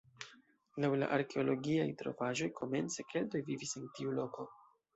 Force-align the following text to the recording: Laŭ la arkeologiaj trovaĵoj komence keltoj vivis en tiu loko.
Laŭ 0.85 0.89
la 1.01 1.09
arkeologiaj 1.17 1.85
trovaĵoj 2.01 2.49
komence 2.63 3.07
keltoj 3.13 3.45
vivis 3.53 3.77
en 3.81 3.89
tiu 3.99 4.19
loko. 4.21 4.51